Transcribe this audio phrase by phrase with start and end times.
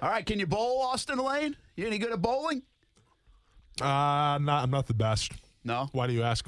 [0.00, 1.56] All right, can you bowl, Austin Lane?
[1.76, 2.62] You any good at bowling?
[3.80, 5.32] Uh, not, I'm not the best.
[5.64, 5.88] No.
[5.92, 6.46] Why do you ask?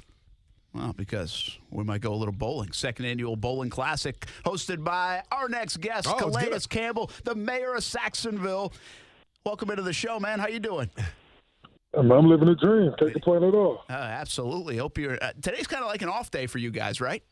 [0.74, 2.72] Well, because we might go a little bowling.
[2.72, 6.50] Second annual bowling classic, hosted by our next guest, Oh, Calais.
[6.68, 8.72] Campbell, the mayor of Sacksonville.
[9.44, 10.38] Welcome into the show, man.
[10.38, 10.90] How you doing?
[11.94, 12.92] I'm, I'm living a dream.
[12.98, 13.82] Can't complain at all.
[13.88, 14.76] Uh, absolutely.
[14.76, 15.14] Hope you're.
[15.22, 17.22] Uh, today's kind of like an off day for you guys, right?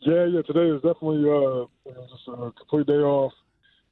[0.00, 0.40] Yeah, yeah.
[0.42, 1.66] Today is definitely uh,
[2.08, 3.32] just a complete day off.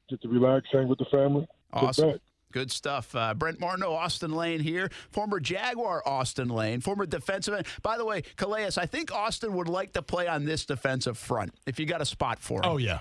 [0.08, 1.46] Get to relax, hang with the family.
[1.74, 2.10] Get Awesome.
[2.12, 2.20] back.
[2.50, 3.14] Good stuff.
[3.14, 7.66] Uh, Brent Martineau, Austin Lane here, former Jaguar Austin Lane, former defensive end.
[7.82, 11.52] By the way, Calais, I think Austin would like to play on this defensive front
[11.66, 12.64] if you got a spot for him.
[12.70, 13.00] Oh yeah.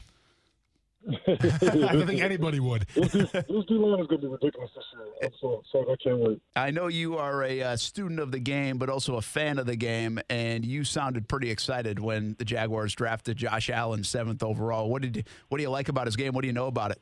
[1.07, 2.85] I don't think anybody would.
[2.93, 5.07] This, this, this D line is going to be ridiculous this year.
[5.23, 5.87] I'm so excited.
[5.91, 6.41] I can't wait.
[6.55, 9.65] I know you are a uh, student of the game, but also a fan of
[9.65, 14.89] the game, and you sounded pretty excited when the Jaguars drafted Josh Allen seventh overall.
[14.89, 16.33] What did you, what do you like about his game?
[16.33, 17.01] What do you know about it?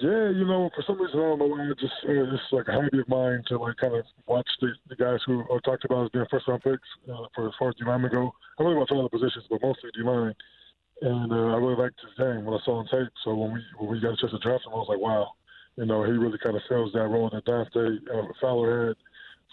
[0.00, 1.70] Yeah, you know, for some reason I don't know why.
[1.70, 4.68] It just uh, it's like a hobby of mine to like kind of watch the,
[4.90, 7.70] the guys who are talked about as being first round picks uh, for as far
[7.70, 8.34] as D linemen go.
[8.58, 10.34] I really watch all the positions, but mostly D line.
[11.02, 13.12] And uh, I really liked his game when I saw him tape.
[13.24, 15.32] So when we when we got a chance to draft him, I was like, wow,
[15.76, 18.96] you know, he really kind of fills that role that Dante uh, Fowler had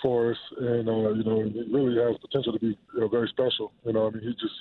[0.02, 3.28] for us, and uh, you know, he really has potential to be you know, very
[3.28, 3.74] special.
[3.86, 4.56] You know, I mean, he just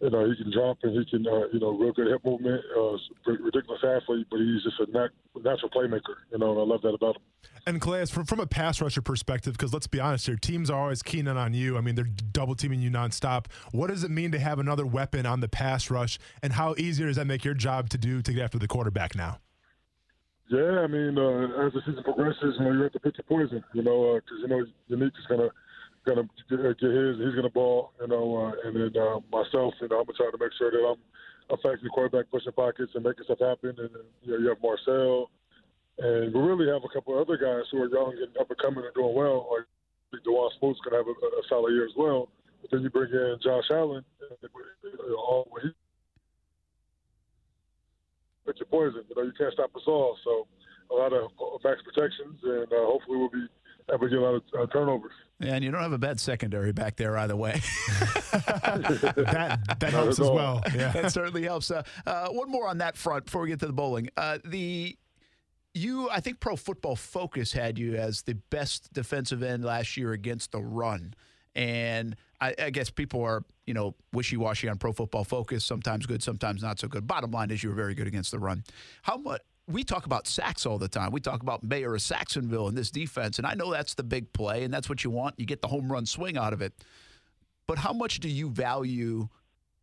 [0.00, 2.62] you know, he can drop and he can, uh, you know, real good hip movement,
[2.76, 5.10] uh, ridiculous athlete, but he's just a nat-
[5.42, 7.22] natural playmaker, you know, and I love that about him.
[7.66, 10.80] And Calais, from, from a pass rusher perspective, because let's be honest here, teams are
[10.80, 11.78] always keen on you.
[11.78, 13.46] I mean, they're double teaming you nonstop.
[13.72, 17.06] What does it mean to have another weapon on the pass rush, and how easier
[17.06, 19.38] does that make your job to do to get after the quarterback now?
[20.50, 23.24] Yeah, I mean, uh, as the season progresses, you know, you have to pick your
[23.26, 25.50] poison, you know, because, you know, Yannick is going to
[26.04, 27.18] gonna get his.
[27.18, 30.30] He's gonna ball, you know, uh, and then uh, myself, you know, I'm gonna try
[30.30, 31.00] to make sure that I'm
[31.50, 33.74] affecting the quarterback, pushing pockets, and making stuff happen.
[33.78, 33.90] And
[34.22, 35.30] you know, you have Marcel,
[35.98, 38.58] and we really have a couple of other guys who are young and up and
[38.58, 39.48] coming and doing well.
[39.50, 42.28] Like I think Dawuane Smoot's gonna have a, a solid year as well.
[42.60, 45.70] But then you bring in Josh Allen, and you know, all he
[48.46, 49.04] pick your poison.
[49.08, 50.16] You know, you can't stop us all.
[50.24, 50.46] So
[50.90, 51.30] a lot of
[51.64, 53.46] max protections, and uh, hopefully we'll be
[54.04, 55.12] to get a lot of uh, turnovers.
[55.40, 57.60] Yeah, and you don't have a bad secondary back there either way.
[58.32, 60.62] that that helps as well.
[60.74, 60.92] Yeah.
[60.92, 61.70] that certainly helps.
[61.70, 64.08] Uh, uh, one more on that front before we get to the bowling.
[64.16, 64.96] Uh, the
[65.74, 70.12] you, I think, Pro Football Focus had you as the best defensive end last year
[70.12, 71.14] against the run,
[71.54, 75.64] and I, I guess people are you know wishy washy on Pro Football Focus.
[75.64, 77.06] Sometimes good, sometimes not so good.
[77.06, 78.62] Bottom line is you were very good against the run.
[79.02, 79.40] How much?
[79.66, 81.10] We talk about sacks all the time.
[81.10, 84.32] We talk about Mayor of Sacksonville and this defense, and I know that's the big
[84.32, 85.36] play, and that's what you want.
[85.38, 86.74] You get the home run swing out of it.
[87.66, 89.28] But how much do you value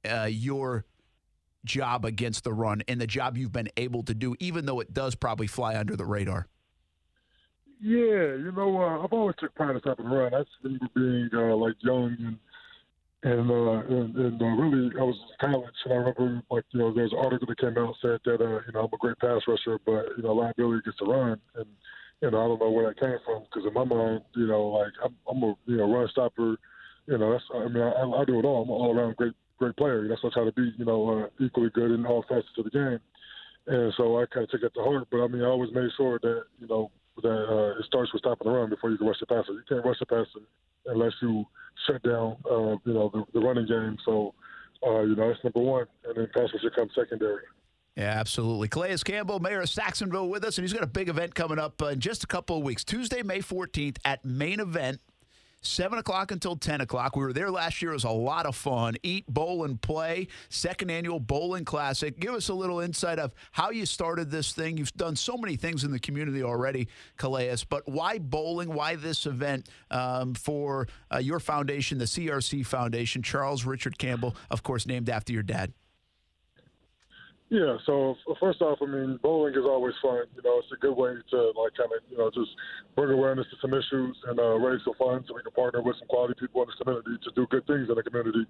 [0.05, 0.85] uh, your
[1.65, 4.93] job against the run and the job you've been able to do, even though it
[4.93, 6.47] does probably fly under the radar?
[7.81, 10.33] Yeah, you know, uh, I've always took pride in stopping the run.
[10.35, 12.37] I just remember being uh, like young and
[13.23, 16.79] and uh, and, and uh, really, I was in college, and I remember like you
[16.79, 19.19] know, there's an article that came out said that uh, you know I'm a great
[19.19, 21.65] pass rusher, but you know liability gets to run, and
[22.21, 24.67] you know I don't know where that came from because in my mind, you know,
[24.69, 26.57] like I'm, I'm a you know run stopper,
[27.05, 28.63] you know that's I mean I, I do it all.
[28.63, 30.07] I'm an all around great great player.
[30.07, 32.63] That's what I try to be, you know, uh, equally good in all facets of
[32.63, 32.99] the game,
[33.67, 35.07] and so I kind of took it to heart.
[35.11, 36.89] But I mean, I always made sure that you know
[37.21, 39.53] that uh, it starts with stopping the run before you can rush the passer.
[39.53, 40.45] You can't rush the passer
[40.85, 41.45] unless you
[41.87, 43.97] shut down, uh, you know, the, the running game.
[44.05, 44.33] So,
[44.85, 47.43] uh, you know, that's number one, and then pass rush comes secondary.
[47.95, 48.69] Yeah, absolutely.
[48.69, 51.81] Calais Campbell, Mayor of Sacksonville, with us, and he's got a big event coming up
[51.81, 52.83] in just a couple of weeks.
[52.83, 55.01] Tuesday, May 14th at Main Event.
[55.63, 57.15] 7 o'clock until 10 o'clock.
[57.15, 57.91] We were there last year.
[57.91, 58.95] It was a lot of fun.
[59.03, 60.27] Eat, bowl, and play.
[60.49, 62.19] Second annual Bowling Classic.
[62.19, 64.77] Give us a little insight of how you started this thing.
[64.77, 68.73] You've done so many things in the community already, Calais, but why bowling?
[68.73, 73.21] Why this event um, for uh, your foundation, the CRC Foundation?
[73.21, 75.73] Charles Richard Campbell, of course, named after your dad.
[77.51, 80.23] Yeah, so first off, I mean, bowling is always fun.
[80.39, 82.47] You know, it's a good way to like kind of you know just
[82.95, 85.99] bring awareness to some issues and uh, raise some funds so we can partner with
[85.99, 88.47] some quality people in this community to do good things in the community.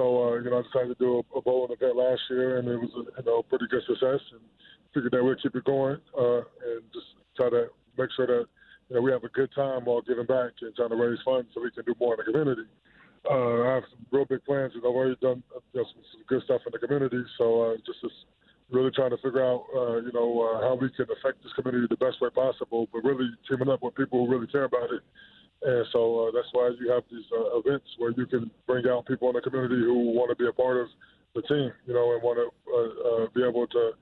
[0.00, 2.64] So uh, you know, I decided to do a, a bowling event last year, and
[2.72, 4.40] it was a, you know pretty good success, and
[4.96, 6.40] figured that we'd keep it going uh,
[6.72, 7.68] and just try to
[8.00, 8.48] make sure that
[8.88, 11.52] you know we have a good time while giving back and trying to raise funds
[11.52, 12.64] so we can do more in the community.
[13.28, 16.02] Uh, I have some real big plans, and I've already done uh, you know, some,
[16.12, 17.22] some good stuff in the community.
[17.38, 18.26] So uh, just, just
[18.70, 21.86] really trying to figure out, uh, you know, uh, how we can affect this community
[21.88, 25.02] the best way possible, but really teaming up with people who really care about it.
[25.62, 29.06] And so uh, that's why you have these uh, events where you can bring out
[29.06, 30.88] people in the community who want to be a part of
[31.34, 33.92] the team, you know, and want to uh, uh, be able to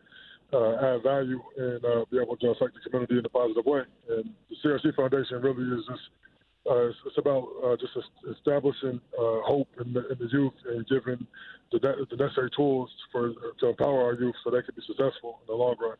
[0.53, 3.83] uh, add value and uh, be able to affect the community in a positive way.
[4.09, 6.03] And the CRC Foundation really is just
[6.69, 7.93] uh, it's, it's, about uh, just
[8.37, 11.27] establishing uh, hope in the, in the, youth and giving
[11.73, 15.47] the, the, necessary tools for to empower our youth so they can be successful in
[15.47, 15.97] the long run.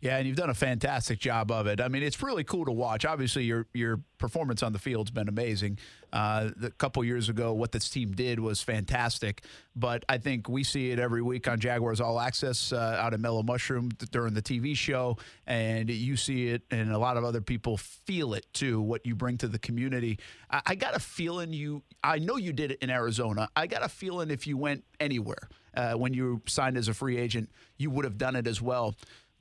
[0.00, 1.80] Yeah, and you've done a fantastic job of it.
[1.80, 3.06] I mean, it's really cool to watch.
[3.06, 5.78] Obviously, your your performance on the field's been amazing.
[6.12, 9.44] Uh, a couple years ago, what this team did was fantastic.
[9.74, 13.20] But I think we see it every week on Jaguars All Access uh, out of
[13.20, 17.40] Mellow Mushroom during the TV show, and you see it, and a lot of other
[17.40, 18.82] people feel it too.
[18.82, 20.18] What you bring to the community.
[20.50, 21.82] I, I got a feeling you.
[22.02, 23.48] I know you did it in Arizona.
[23.56, 27.16] I got a feeling if you went anywhere uh, when you signed as a free
[27.16, 28.94] agent, you would have done it as well.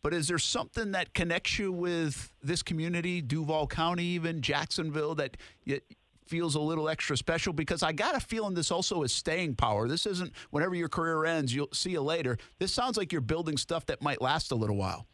[0.04, 5.38] But is there something that connects you with this community, Duval County, even Jacksonville, that
[6.28, 7.54] feels a little extra special?
[7.54, 9.88] Because I got a feeling this also is staying power.
[9.88, 12.38] This isn't whenever your career ends, you'll see you later.
[12.60, 15.08] This sounds like you're building stuff that might last a little while.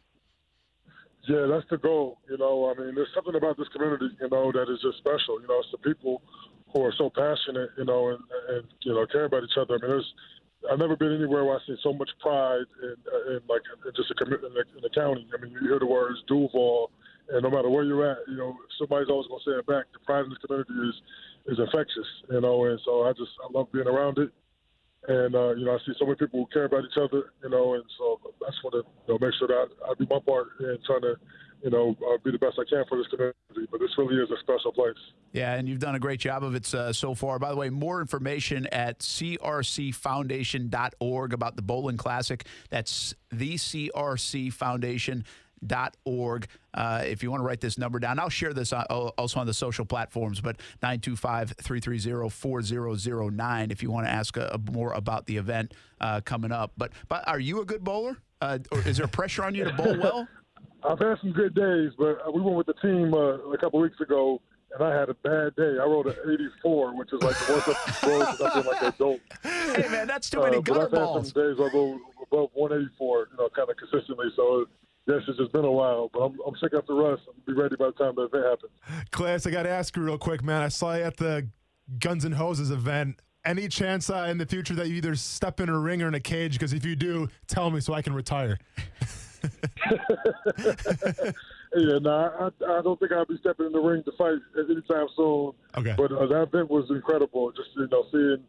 [1.28, 2.18] Yeah, that's the goal.
[2.28, 5.40] You know, I mean, there's something about this community, you know, that is just special.
[5.40, 6.20] You know, it's the people
[6.72, 9.74] who are so passionate, you know, and, and you know, care about each other.
[9.74, 10.14] I mean, there's
[10.68, 13.92] I've never been anywhere where I see so much pride in, uh, in like in
[13.96, 15.26] just a commitment in, the county.
[15.32, 16.90] I mean, you hear the words Duval,
[17.32, 19.86] and no matter where you're at, you know, somebody's always gonna say it back.
[19.92, 23.48] The pride in this community is is infectious, you know, and so I just I
[23.56, 24.30] love being around it.
[25.08, 27.48] And uh, you know, I see so many people who care about each other, you
[27.48, 30.06] know, and so I just want to you know make sure that I, I do
[30.10, 31.16] my part in trying to
[31.62, 33.36] you know, uh, be the best I can for this community.
[33.70, 34.96] But this really is a special place.
[35.32, 37.38] Yeah, and you've done a great job of it uh, so far.
[37.38, 42.44] By the way, more information at crcfoundation.org about the Bowling Classic.
[42.70, 45.24] That's the CRC Foundation.
[45.66, 46.46] Dot org.
[46.72, 49.52] Uh, if you want to write this number down, I'll share this also on the
[49.52, 50.40] social platforms.
[50.40, 55.36] But 925 330 4009 if you want to ask a, uh, a more about the
[55.36, 56.72] event uh, coming up.
[56.78, 58.16] But, but are you a good bowler?
[58.40, 60.26] Uh, or is there pressure on you to bowl well?
[60.84, 64.00] I've had some good days, but we went with the team uh, a couple weeks
[64.00, 64.40] ago,
[64.72, 65.76] and I had a bad day.
[65.80, 68.82] I rode an 84, which is like the worst I've rode since I've been like
[68.82, 69.20] an adult.
[69.70, 71.26] Hey man, that's too many uh, gutter but I've balls.
[71.28, 74.26] had some days I go above 184, you know, kind of consistently.
[74.34, 74.66] So
[75.06, 77.22] yes, it's just been a while, but I'm, I'm sick after rust.
[77.28, 79.10] I'll be ready by the time the event happens.
[79.12, 80.60] Class, I got to ask you real quick, man.
[80.62, 81.48] I saw you at the
[82.00, 83.20] Guns and Hoses event.
[83.44, 86.14] Any chance uh, in the future that you either step in a ring or in
[86.14, 86.54] a cage?
[86.54, 88.58] Because if you do, tell me so I can retire.
[91.76, 95.06] yeah, no, I, I don't think I'll be stepping in the ring to fight anytime
[95.16, 95.52] soon.
[95.76, 95.94] Okay.
[95.96, 97.52] But uh, that event was incredible.
[97.52, 98.44] Just you know, seeing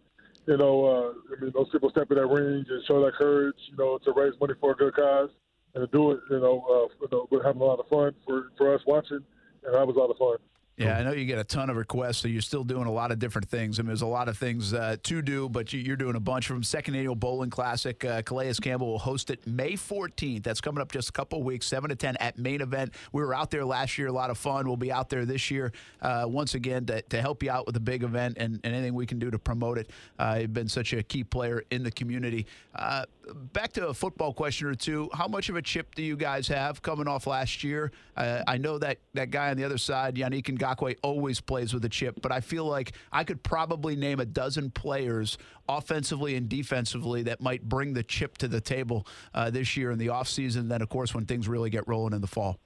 [0.48, 3.56] you know, uh, I mean, those people step in that ring and show that courage,
[3.70, 5.30] you know, to raise money for a good cause
[5.76, 8.14] and to do it, you know, uh, you know, we're having a lot of fun
[8.26, 9.24] for for us watching,
[9.64, 10.38] and that was a lot of fun.
[10.78, 13.12] Yeah, I know you get a ton of requests, so you're still doing a lot
[13.12, 13.78] of different things.
[13.78, 16.20] I mean, there's a lot of things uh, to do, but you, are doing a
[16.20, 16.64] bunch of them.
[16.64, 20.44] Second annual bowling classic, uh, Calais Campbell will host it May 14th.
[20.44, 22.94] That's coming up just a couple weeks, seven to ten at main event.
[23.12, 24.66] We were out there last year, a lot of fun.
[24.66, 25.72] We'll be out there this year
[26.02, 28.96] uh, once again to, to help you out with the big event and, and anything
[28.96, 29.90] we can do to promote it.
[30.18, 32.48] Uh, you've been such a key player in the community.
[32.74, 33.06] Uh,
[33.54, 35.10] back to a football question or two.
[35.14, 37.92] How much of a chip do you guys have coming off last year?
[38.16, 41.84] Uh, I know that that guy on the other side, Yannick Ngakoue, always plays with
[41.86, 45.38] a chip, but I feel like I could probably name a dozen players
[45.68, 49.98] offensively and defensively that might bring the chip to the table uh, this year in
[49.98, 50.70] the offseason.
[50.70, 52.60] Then, of course, when things really get rolling in the fall.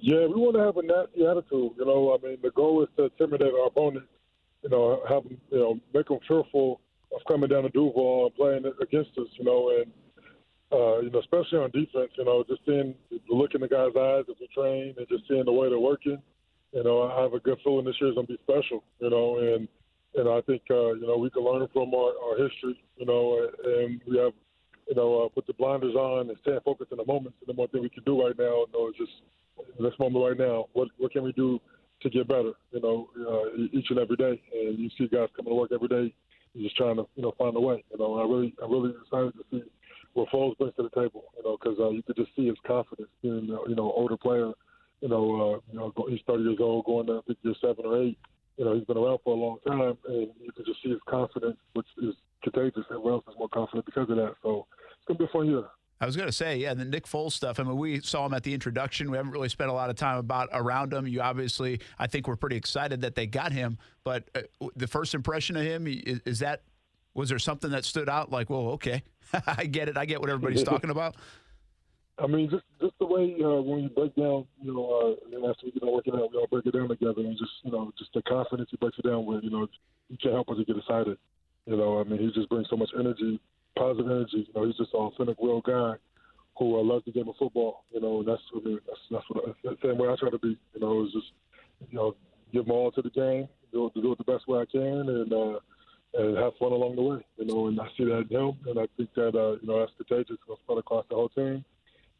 [0.00, 1.72] Yeah, we want to have a nasty attitude.
[1.76, 4.06] You know, I mean, the goal is to intimidate our opponent.
[4.62, 6.80] You know, have them, you know, make them fearful
[7.14, 9.26] of coming down to Duval and playing against us.
[9.38, 9.92] You know, and
[10.70, 12.12] uh, you know, especially on defense.
[12.16, 15.26] You know, just seeing the look in the guys' eyes as we train and just
[15.26, 16.22] seeing the way they're working
[16.72, 18.84] you know, I have a good feeling this year's gonna be special.
[19.00, 19.68] You know, and
[20.14, 22.80] and I think uh, you know we can learn from our, our history.
[22.96, 24.32] You know, and we have
[24.88, 27.38] you know uh, put the blinders on and stay focused in the moments.
[27.40, 29.12] And the one thing we can do right now, you know, is just
[29.78, 30.66] in this moment right now.
[30.72, 31.60] What what can we do
[32.02, 32.52] to get better?
[32.72, 34.40] You know, uh, each and every day.
[34.52, 36.14] And you see guys coming to work every day,
[36.56, 37.82] just trying to you know find a way.
[37.90, 39.62] You know, I really I'm really excited to see
[40.12, 41.24] what Foles brings to the table.
[41.38, 44.52] You know, because uh, you could just see his confidence being you know older player
[45.00, 47.86] you know, uh, you know, he's 30 years old, going to I think year seven
[47.86, 48.18] or eight.
[48.56, 50.98] You know, he's been around for a long time, and you can just see his
[51.08, 52.84] confidence, which is contagious.
[52.90, 54.34] Everyone else is more confident because of that.
[54.42, 55.64] So it's gonna be a fun year.
[56.00, 57.58] I was going to say, yeah, the Nick Foles stuff.
[57.58, 59.10] I mean, we saw him at the introduction.
[59.10, 61.08] We haven't really spent a lot of time about around him.
[61.08, 63.78] You obviously, I think, we're pretty excited that they got him.
[64.04, 66.62] But uh, the first impression of him is, is, that
[67.14, 68.30] was there something that stood out?
[68.30, 69.02] Like, well, okay,
[69.46, 69.96] I get it.
[69.96, 71.16] I get what everybody's talking about.
[72.20, 75.62] I mean, just just the way uh, when you break down, you know, uh, last
[75.62, 77.92] week, you know, working out, we all break it down together, and just you know,
[77.98, 79.68] just the confidence he breaks it down with, you know,
[80.08, 81.16] you can't help but to get excited.
[81.66, 83.40] You know, I mean, he just brings so much energy,
[83.76, 84.48] positive energy.
[84.48, 85.94] You know, he's just an authentic, real guy
[86.58, 87.84] who uh, loves the game of football.
[87.92, 90.16] You know, and that's I mean, that's that's what I, that's the same way I
[90.18, 90.58] try to be.
[90.74, 91.30] You know, is just
[91.90, 92.16] you know
[92.52, 95.32] give them all to the game, do, do it the best way I can, and
[95.32, 95.58] uh,
[96.14, 97.26] and have fun along the way.
[97.36, 99.80] You know, and I see that in him, and I think that uh, you know
[99.80, 100.38] that's contagious.
[100.48, 101.64] It's spread across the whole team.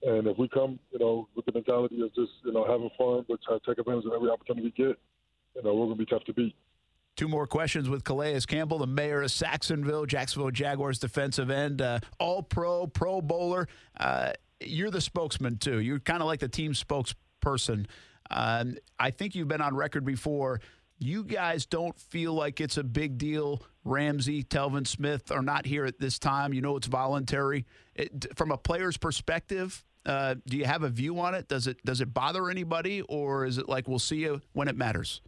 [0.02, 3.25] And if we come, you know, with the mentality of just you know having fun,
[3.28, 4.99] but try to take advantage of every opportunity we get,
[5.57, 6.55] you know, we're gonna be tough to beat.
[7.19, 11.99] Two more questions with Calais Campbell, the mayor of Sacksonville, Jacksonville Jaguars defensive end, uh,
[12.21, 13.67] all pro, pro bowler.
[13.99, 15.81] Uh, you're the spokesman, too.
[15.81, 17.87] You're kind of like the team spokesperson.
[18.31, 20.61] Um, I think you've been on record before.
[21.00, 23.64] You guys don't feel like it's a big deal.
[23.83, 26.52] Ramsey, Telvin Smith are not here at this time.
[26.52, 27.67] You know it's voluntary.
[27.97, 31.49] It, from a player's perspective, uh, do you have a view on it?
[31.49, 34.77] Does it does it bother anybody, or is it like we'll see you when it
[34.77, 35.21] matters?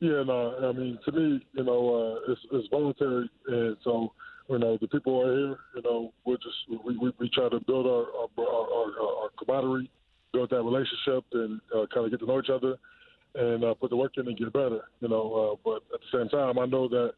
[0.00, 4.12] Yeah, no, I mean, to me, you know, uh, it's, it's voluntary, and so
[4.48, 5.58] you know, the people are here.
[5.76, 9.90] You know, we're just we, we, we try to build our our, our, our camaraderie,
[10.32, 12.76] build that relationship, and uh, kind of get to know each other,
[13.36, 14.80] and uh, put the work in and get better.
[15.00, 17.12] You know, uh, but at the same time, I know that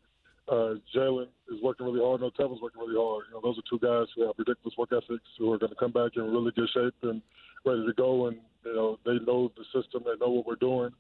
[0.49, 2.21] uh, Jalen is working really hard.
[2.21, 3.25] No, Telvin's working really hard.
[3.29, 5.77] You know, those are two guys who have ridiculous work ethics, who are going to
[5.77, 7.23] come back in really good shape and
[7.65, 8.27] ready to go.
[8.27, 10.91] And you know, they know the system, they know what we're doing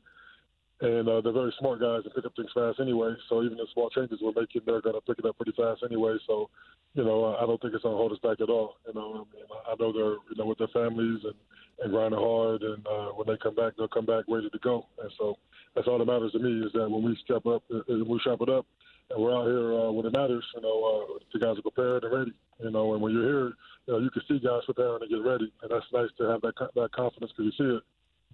[0.82, 3.14] and uh, they're very smart guys and pick up things fast anyway.
[3.28, 5.82] So even the small changes we're making, they're going to pick it up pretty fast
[5.84, 6.16] anyway.
[6.26, 6.50] So,
[6.94, 8.76] you know, I don't think it's going to hold us back at all.
[8.86, 11.34] You know, I mean, I know they're you know with their families and
[11.80, 14.86] and grinding hard, and uh, when they come back, they'll come back ready to go.
[15.00, 15.38] And so
[15.74, 18.20] that's all that matters to me is that when we step up, uh, uh, we
[18.22, 18.66] sharp it up,
[19.10, 20.44] and we're out here uh, when it matters.
[20.54, 22.32] You know, uh, the guys are prepared and ready.
[22.58, 23.52] You know, and when you're here,
[23.86, 26.42] you know, you can see guys preparing to get ready, and that's nice to have
[26.42, 27.82] that that confidence because you see it.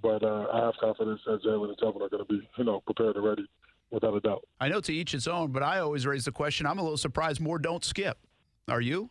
[0.03, 2.81] But uh, I have confidence that Jalen and Telvin are going to be, you know,
[2.81, 3.49] prepared and ready
[3.91, 4.45] without a doubt.
[4.61, 6.67] I know to each its own, but I always raise the question.
[6.67, 8.19] I'm a little surprised more don't skip.
[8.69, 9.11] Are you?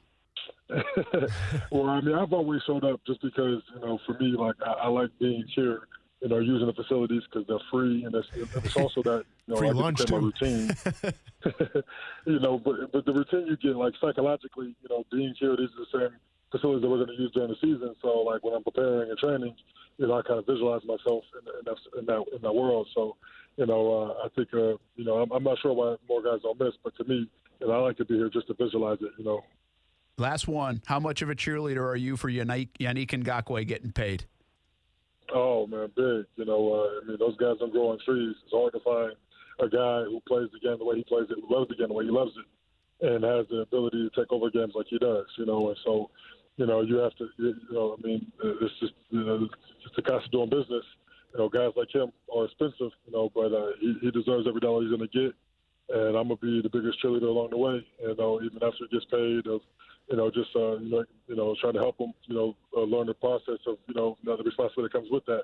[1.72, 4.72] well, I mean, I've always showed up just because, you know, for me, like I,
[4.72, 5.88] I like being here,
[6.22, 9.60] you know, using the facilities because they're free, and it's, it's also that you know,
[9.60, 10.13] free I lunch too.
[10.13, 10.75] my routine.
[12.25, 15.70] you know, but but the routine you get, like psychologically, you know, being here, these
[15.70, 16.20] are the same
[16.51, 17.96] facilities that we're going to use during the season.
[18.01, 19.56] So, like when I'm preparing and training,
[19.98, 22.88] you know, I kind of visualize myself in, in, that, in that in that world.
[22.94, 23.18] So,
[23.58, 26.42] you know, uh, I think, uh, you know, I'm, I'm not sure why more guys
[26.44, 29.00] don't miss, but to me, you know, I like to be here just to visualize
[29.01, 29.12] it.
[29.18, 29.44] You know.
[30.18, 30.82] Last one.
[30.86, 34.25] How much of a cheerleader are you for Yannick, Yannick Ngakoue getting paid?
[35.34, 36.25] Oh man, big.
[36.36, 38.36] You know, uh, I mean, those guys don't grow on trees.
[38.44, 39.13] It's hard to find
[39.60, 41.89] a guy who plays the game the way he plays it, who loves the game
[41.89, 42.46] the way he loves it,
[43.01, 45.25] and has the ability to take over games like he does.
[45.38, 46.10] You know, and so
[46.58, 49.96] you know, you have to, you know, I mean, it's just, you know, it's just
[49.96, 50.84] the cost of doing business.
[51.34, 54.60] You know, guys like him are expensive, you know, but uh, he, he deserves every
[54.60, 55.36] dollar he's going to get.
[55.96, 58.98] And I'm to be the biggest cheerleader along the way, you know, even after he
[58.98, 59.62] gets paid, of,
[60.10, 62.82] you know, just, uh, you know, you know, trying to help him, you know, uh,
[62.82, 65.44] learn the process of, you know, the responsibility that comes with that.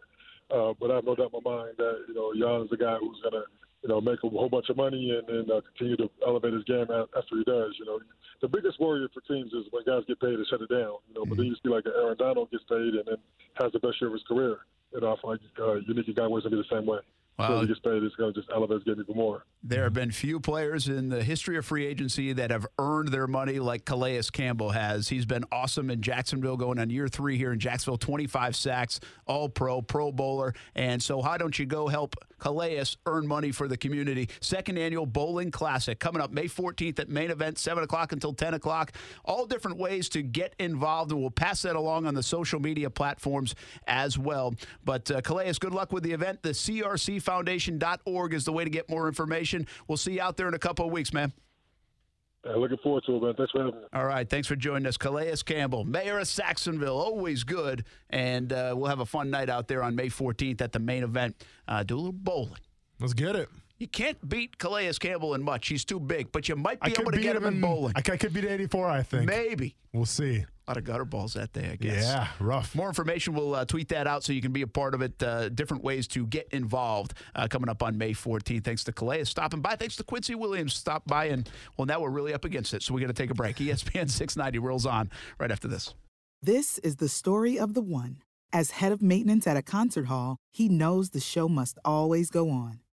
[0.50, 2.78] Uh, but I have no doubt in my mind that, you know, Jan is a
[2.78, 3.44] guy who's to,
[3.84, 6.64] you know, make a whole bunch of money and then uh, continue to elevate his
[6.64, 7.76] game after he does.
[7.78, 8.00] You know,
[8.42, 11.04] the biggest worry for teams is when guys get paid to shut it down.
[11.08, 11.30] You know, mm-hmm.
[11.30, 13.18] but then you see like Aaron Donald gets paid and then
[13.62, 14.60] has the best year of his career.
[14.94, 17.00] You know, I feel like uh, Yannick Ngakoue gonna be the same way.
[17.38, 17.48] Wow.
[17.48, 19.46] So he gets paid, it's going to just elevate his even more.
[19.64, 23.28] There have been few players in the history of free agency that have earned their
[23.28, 25.08] money like Calais Campbell has.
[25.08, 29.50] He's been awesome in Jacksonville, going on year three here in Jacksonville, 25 sacks, all
[29.50, 30.54] pro, pro bowler.
[30.76, 34.30] And so, how don't you go help Calais earn money for the community?
[34.42, 38.56] Second annual Bowling Classic coming up May 14th at main event, 7 o'clock until 10
[38.56, 38.92] o'clock.
[39.24, 42.90] All different ways to get involved, and we'll pass that along on the social media
[42.90, 43.56] platforms
[43.88, 44.54] as well.
[44.84, 46.44] But uh, Calais, good luck with the event.
[46.44, 46.54] The
[47.24, 49.68] CRCFoundation.org is the way to get more information.
[49.88, 51.34] We'll see you out there in a couple of weeks, man.
[52.46, 53.34] Uh, looking forward to it, man.
[53.36, 53.88] Thanks for having me.
[53.94, 54.30] All right.
[54.30, 54.98] Thanks for joining us.
[54.98, 57.00] Calais Campbell, Mayor of Sacksonville.
[57.00, 57.86] Always good.
[58.10, 61.04] And uh, we'll have a fun night out there on May 14th at the main
[61.04, 61.42] event.
[61.68, 62.60] Uh, do a little bowling.
[63.00, 63.50] Let's get it.
[63.80, 65.68] You can't beat Calais Campbell in much.
[65.68, 67.94] He's too big, but you might be able to get him in bowling.
[67.96, 69.26] I could beat 84, I think.
[69.26, 69.76] Maybe.
[69.92, 70.46] We'll see.
[70.66, 72.04] A lot of gutter balls that day, I guess.
[72.04, 72.74] Yeah, rough.
[72.74, 75.22] More information, we'll uh, tweet that out so you can be a part of it.
[75.22, 78.64] Uh, different ways to get involved uh, coming up on May 14th.
[78.64, 79.76] Thanks to Calais stopping by.
[79.76, 81.26] Thanks to Quincy Williams stop by.
[81.26, 83.58] And, well, now we're really up against it, so we got to take a break.
[83.58, 85.94] ESPN 690 rolls on right after this.
[86.42, 88.18] This is the story of the one.
[88.54, 92.50] As head of maintenance at a concert hall, he knows the show must always go
[92.50, 92.80] on.